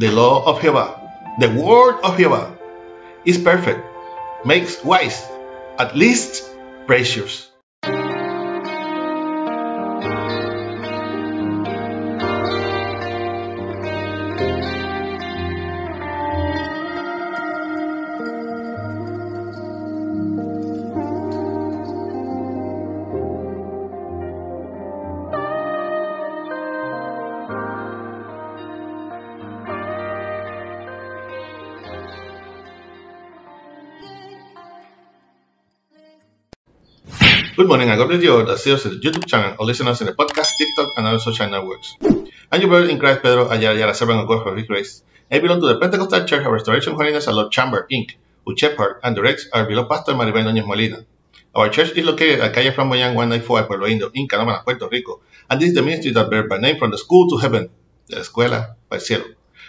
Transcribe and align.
the 0.00 0.10
law 0.10 0.42
of 0.46 0.62
Jehovah, 0.62 0.96
the 1.38 1.50
word 1.50 2.00
of 2.00 2.16
Jehovah, 2.16 2.56
is 3.26 3.36
perfect, 3.36 3.84
makes 4.46 4.82
wise, 4.82 5.28
at 5.78 5.94
least 5.94 6.48
precious. 6.86 7.49
Good 37.60 37.68
morning, 37.68 37.90
and 37.90 37.98
God 37.98 38.08
bless 38.08 38.22
you 38.22 38.56
see 38.56 38.72
us 38.72 38.86
in 38.86 38.92
the 38.92 39.00
YouTube 39.00 39.26
channel 39.26 39.54
or 39.58 39.66
listen 39.66 39.86
us 39.86 40.00
in 40.00 40.06
the 40.06 40.14
podcast, 40.14 40.48
TikTok, 40.56 40.96
and 40.96 41.06
other 41.06 41.18
social 41.18 41.46
networks. 41.46 41.94
I'm 42.50 42.58
your 42.58 42.70
brother 42.70 42.88
in 42.88 42.98
Christ, 42.98 43.20
Pedro 43.20 43.50
Ayala, 43.50 43.76
Ayala, 43.76 43.94
servant 43.94 44.20
of 44.20 44.28
God 44.28 44.42
for 44.42 44.62
grace. 44.62 45.02
I 45.30 45.40
belong 45.40 45.60
to 45.60 45.66
the 45.66 45.78
Pentecostal 45.78 46.24
Church 46.24 46.46
of 46.46 46.52
Restoration 46.52 46.94
Holiness 46.94 47.26
and 47.26 47.36
Lord 47.36 47.52
Chamber, 47.52 47.86
Inc., 47.92 48.12
who 48.46 48.56
shepherd 48.56 49.00
and 49.04 49.14
directs 49.14 49.46
our 49.52 49.66
beloved 49.66 49.90
pastor 49.90 50.12
Maribel 50.14 50.42
Núñez 50.42 50.66
Molina. 50.66 51.04
Our 51.54 51.68
church 51.68 51.90
is 51.90 52.06
located 52.06 52.40
at 52.40 52.54
Calle 52.54 52.72
Flamboyant 52.72 53.14
194 53.14 53.64
Pueblo 53.64 53.86
Indio, 53.86 54.10
in 54.14 54.26
Puerto 54.26 54.88
Rico, 54.90 55.20
and 55.50 55.60
this 55.60 55.68
is 55.68 55.74
the 55.74 55.82
ministry 55.82 56.12
that 56.12 56.30
bears 56.30 56.48
by 56.48 56.56
name 56.56 56.78
from 56.78 56.90
the 56.90 56.96
school 56.96 57.28
to 57.28 57.36
heaven, 57.36 57.68
the 58.06 58.16
Escuela 58.16 58.76
para 58.88 59.00
Cielo. 59.00 59.26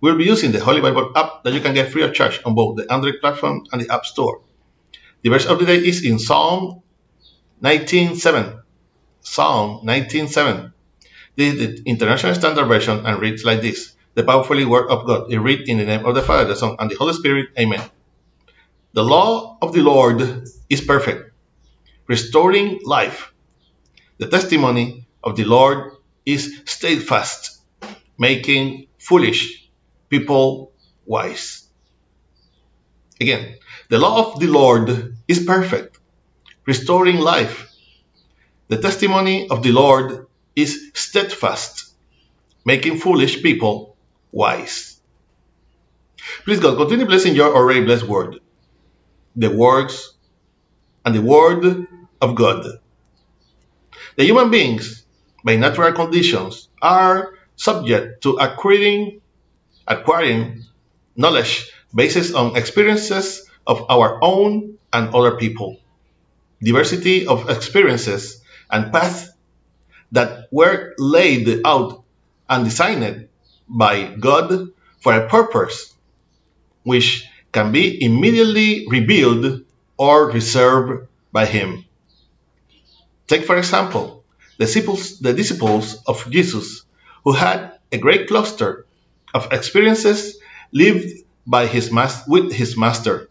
We'll 0.00 0.16
be 0.16 0.24
using 0.24 0.52
the 0.52 0.60
Holy 0.60 0.80
Bible 0.80 1.10
app 1.16 1.42
that 1.42 1.52
you 1.52 1.60
can 1.60 1.74
get 1.74 1.90
free 1.90 2.04
of 2.04 2.14
charge 2.14 2.40
on 2.44 2.54
both 2.54 2.76
the 2.76 2.92
Android 2.92 3.16
platform 3.20 3.66
and 3.72 3.82
the 3.82 3.92
App 3.92 4.06
Store. 4.06 4.40
The 5.22 5.30
verse 5.30 5.46
of 5.46 5.58
the 5.58 5.66
day 5.66 5.78
is 5.78 6.04
in 6.04 6.20
Psalm 6.20 6.81
19.7. 7.62 8.60
Psalm 9.20 9.86
19.7. 9.86 10.72
This 11.36 11.54
is 11.54 11.58
the 11.58 11.82
International 11.88 12.34
Standard 12.34 12.66
Version 12.66 13.06
and 13.06 13.20
reads 13.20 13.44
like 13.44 13.62
this. 13.62 13.94
The 14.14 14.24
powerfully 14.24 14.64
word 14.64 14.90
of 14.90 15.06
God. 15.06 15.32
It 15.32 15.38
read 15.38 15.68
in 15.68 15.78
the 15.78 15.84
name 15.84 16.04
of 16.04 16.14
the 16.14 16.22
Father, 16.22 16.44
the 16.44 16.56
Son, 16.56 16.76
and 16.78 16.90
the 16.90 16.96
Holy 16.96 17.14
Spirit. 17.14 17.50
Amen. 17.58 17.80
The 18.94 19.04
law 19.04 19.56
of 19.62 19.72
the 19.72 19.80
Lord 19.80 20.44
is 20.68 20.80
perfect, 20.82 21.32
restoring 22.08 22.80
life. 22.84 23.32
The 24.18 24.26
testimony 24.26 25.06
of 25.22 25.36
the 25.36 25.44
Lord 25.44 25.92
is 26.26 26.62
steadfast, 26.66 27.58
making 28.18 28.88
foolish 28.98 29.70
people 30.10 30.72
wise. 31.06 31.66
Again, 33.20 33.56
the 33.88 33.98
law 33.98 34.32
of 34.32 34.40
the 34.40 34.48
Lord 34.48 35.16
is 35.28 35.44
perfect, 35.46 35.98
restoring 36.64 37.18
life. 37.18 37.70
The 38.68 38.78
testimony 38.78 39.48
of 39.48 39.62
the 39.62 39.72
Lord 39.72 40.26
is 40.54 40.90
steadfast, 40.94 41.92
making 42.64 42.98
foolish 42.98 43.42
people 43.42 43.96
wise. 44.30 45.00
Please 46.44 46.60
God, 46.60 46.76
continue 46.76 47.06
blessing 47.06 47.34
your 47.34 47.54
already 47.54 47.84
blessed 47.84 48.04
word, 48.04 48.38
the 49.36 49.50
words 49.50 50.14
and 51.04 51.14
the 51.14 51.22
word 51.22 51.86
of 52.20 52.34
God. 52.34 52.66
The 54.16 54.24
human 54.24 54.50
beings, 54.50 55.04
by 55.44 55.56
natural 55.56 55.92
conditions, 55.92 56.68
are 56.80 57.34
subject 57.56 58.22
to 58.22 58.36
acquiring, 58.36 59.20
acquiring 59.86 60.64
knowledge 61.16 61.72
based 61.94 62.34
on 62.34 62.56
experiences 62.56 63.48
of 63.66 63.86
our 63.90 64.18
own 64.22 64.78
and 64.92 65.14
other 65.14 65.36
people 65.36 65.78
diversity 66.62 67.26
of 67.26 67.50
experiences 67.50 68.42
and 68.70 68.92
paths 68.92 69.28
that 70.12 70.48
were 70.50 70.94
laid 70.98 71.62
out 71.64 72.04
and 72.48 72.64
designed 72.64 73.28
by 73.68 74.14
God 74.14 74.72
for 75.00 75.14
a 75.14 75.28
purpose, 75.28 75.94
which 76.84 77.26
can 77.52 77.72
be 77.72 78.02
immediately 78.02 78.86
revealed 78.88 79.64
or 79.96 80.30
reserved 80.30 81.08
by 81.32 81.46
Him. 81.46 81.84
Take, 83.26 83.44
for 83.44 83.56
example, 83.56 84.24
the 84.58 84.66
disciples, 84.66 85.18
the 85.18 85.32
disciples 85.32 86.02
of 86.04 86.30
Jesus, 86.30 86.82
who 87.24 87.32
had 87.32 87.78
a 87.90 87.98
great 87.98 88.28
cluster 88.28 88.86
of 89.34 89.52
experiences 89.52 90.38
lived 90.72 91.08
by 91.46 91.66
his 91.66 91.90
mas- 91.90 92.24
with 92.26 92.52
his 92.52 92.76
master. 92.76 93.28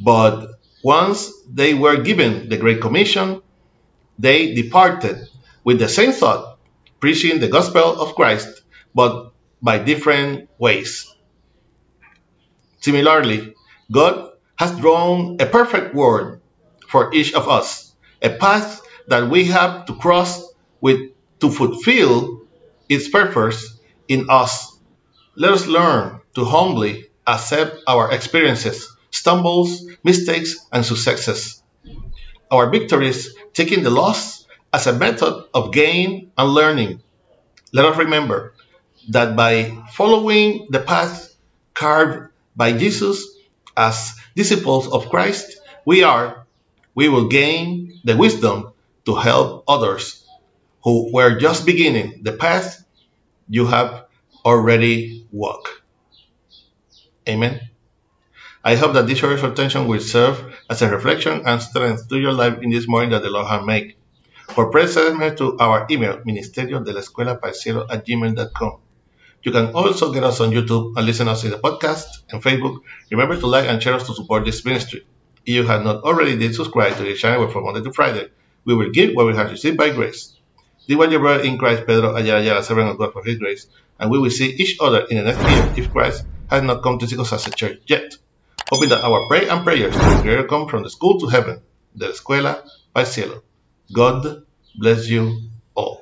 But 0.00 0.58
once 0.82 1.32
they 1.48 1.74
were 1.74 1.96
given 1.96 2.48
the 2.48 2.56
Great 2.56 2.80
Commission, 2.80 3.40
they 4.18 4.54
departed 4.54 5.28
with 5.64 5.78
the 5.78 5.88
same 5.88 6.12
thought, 6.12 6.58
preaching 7.00 7.40
the 7.40 7.48
gospel 7.48 8.00
of 8.00 8.14
Christ, 8.14 8.62
but 8.94 9.32
by 9.60 9.78
different 9.78 10.48
ways. 10.58 11.12
Similarly, 12.80 13.54
God 13.90 14.32
has 14.56 14.76
drawn 14.78 15.36
a 15.40 15.46
perfect 15.46 15.94
word 15.94 16.40
for 16.88 17.14
each 17.14 17.32
of 17.34 17.48
us, 17.48 17.94
a 18.20 18.30
path 18.30 18.82
that 19.06 19.30
we 19.30 19.44
have 19.46 19.86
to 19.86 19.94
cross 19.94 20.52
with 20.80 21.12
to 21.40 21.50
fulfill 21.50 22.42
its 22.88 23.08
purpose 23.08 23.78
in 24.08 24.26
us. 24.28 24.76
Let 25.36 25.52
us 25.52 25.66
learn 25.66 26.20
to 26.34 26.44
humbly 26.44 27.06
accept 27.26 27.78
our 27.86 28.12
experiences 28.12 28.94
stumbles, 29.12 29.86
mistakes, 30.02 30.66
and 30.72 30.84
successes. 30.84 31.62
Our 32.50 32.70
victories 32.70 33.36
taking 33.52 33.84
the 33.84 33.90
loss 33.90 34.46
as 34.72 34.88
a 34.88 34.92
method 34.92 35.44
of 35.54 35.72
gain 35.72 36.32
and 36.36 36.50
learning. 36.50 37.02
Let 37.72 37.84
us 37.84 37.96
remember 37.96 38.54
that 39.10 39.36
by 39.36 39.78
following 39.92 40.66
the 40.70 40.80
path 40.80 41.34
carved 41.74 42.32
by 42.56 42.72
Jesus 42.72 43.36
as 43.76 44.14
disciples 44.34 44.90
of 44.90 45.08
Christ, 45.08 45.60
we 45.84 46.02
are, 46.02 46.46
we 46.94 47.08
will 47.08 47.28
gain 47.28 48.00
the 48.04 48.16
wisdom 48.16 48.72
to 49.06 49.14
help 49.14 49.64
others 49.68 50.26
who 50.84 51.12
were 51.12 51.38
just 51.38 51.66
beginning 51.66 52.22
the 52.22 52.32
path 52.32 52.84
you 53.48 53.66
have 53.66 54.06
already 54.44 55.26
walked. 55.30 55.68
Amen. 57.28 57.71
I 58.64 58.76
hope 58.76 58.92
that 58.92 59.08
this 59.08 59.18
short 59.18 59.32
exhortation 59.32 59.88
will 59.88 59.98
serve 59.98 60.54
as 60.70 60.82
a 60.82 60.88
reflection 60.88 61.42
and 61.46 61.60
strength 61.60 62.08
to 62.08 62.16
your 62.16 62.32
life 62.32 62.58
in 62.62 62.70
this 62.70 62.86
morning 62.86 63.10
that 63.10 63.22
the 63.22 63.28
Lord 63.28 63.48
has 63.48 63.66
made. 63.66 63.96
For 64.50 64.70
prayer 64.70 64.86
send 64.86 65.18
me 65.18 65.34
to 65.34 65.58
our 65.58 65.84
email, 65.90 66.20
ministerio 66.24 66.84
de 66.84 66.92
la 66.92 67.00
escuela 67.00 67.40
cielo 67.52 67.86
at 67.90 68.06
gmail.com. 68.06 68.78
You 69.42 69.50
can 69.50 69.74
also 69.74 70.12
get 70.12 70.22
us 70.22 70.38
on 70.40 70.52
YouTube 70.52 70.96
and 70.96 71.04
listen 71.04 71.26
us 71.26 71.42
in 71.42 71.50
the 71.50 71.58
podcast 71.58 72.06
and 72.30 72.40
Facebook. 72.40 72.82
Remember 73.10 73.36
to 73.36 73.48
like 73.48 73.66
and 73.68 73.82
share 73.82 73.94
us 73.94 74.06
to 74.06 74.14
support 74.14 74.44
this 74.44 74.64
ministry. 74.64 75.04
If 75.44 75.54
you 75.56 75.66
have 75.66 75.82
not 75.82 76.04
already 76.04 76.38
did 76.38 76.54
subscribe 76.54 76.96
to 76.98 77.02
the 77.02 77.14
channel 77.14 77.48
from 77.48 77.64
Monday 77.64 77.82
to 77.82 77.92
Friday, 77.92 78.30
we 78.64 78.76
will 78.76 78.90
give 78.90 79.16
what 79.16 79.26
we 79.26 79.34
have 79.34 79.50
received 79.50 79.76
by 79.76 79.90
grace. 79.90 80.36
This 80.86 80.96
was 80.96 81.10
your 81.10 81.18
brother 81.18 81.42
in 81.42 81.58
Christ, 81.58 81.84
Pedro 81.84 82.14
Ayala 82.14 82.40
Ayala, 82.40 82.62
servant 82.62 82.90
of 82.90 82.98
God 82.98 83.12
for 83.12 83.24
his 83.24 83.38
grace, 83.38 83.66
and 83.98 84.08
we 84.08 84.20
will 84.20 84.30
see 84.30 84.50
each 84.50 84.76
other 84.80 85.04
in 85.10 85.16
the 85.16 85.24
next 85.24 85.40
year 85.50 85.84
if 85.84 85.90
Christ 85.90 86.24
has 86.48 86.62
not 86.62 86.84
come 86.84 87.00
to 87.00 87.08
seek 87.08 87.18
us 87.18 87.32
as 87.32 87.48
a 87.48 87.50
church 87.50 87.80
yet 87.88 88.14
hoping 88.72 88.88
that 88.88 89.04
our 89.04 89.28
prayer 89.28 89.50
and 89.50 89.64
prayers 89.64 89.94
will 90.24 90.44
come 90.44 90.66
from 90.66 90.82
the 90.82 90.88
school 90.88 91.20
to 91.20 91.26
heaven, 91.26 91.60
the 91.94 92.06
escuela 92.06 92.64
para 92.94 93.04
cielo. 93.04 93.42
God 93.92 94.46
bless 94.74 95.06
you 95.08 95.50
all. 95.74 96.01